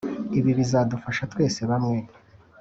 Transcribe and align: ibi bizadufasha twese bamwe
ibi 0.37 0.51
bizadufasha 0.59 1.23
twese 1.31 1.59
bamwe 1.69 1.97